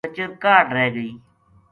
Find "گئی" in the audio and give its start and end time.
0.95-1.11